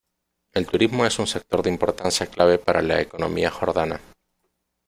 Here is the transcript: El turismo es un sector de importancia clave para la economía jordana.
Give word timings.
El 0.53 0.65
turismo 0.65 1.05
es 1.05 1.19
un 1.19 1.27
sector 1.27 1.61
de 1.61 1.69
importancia 1.69 2.25
clave 2.25 2.57
para 2.57 2.81
la 2.81 2.99
economía 2.99 3.51
jordana. 3.51 4.01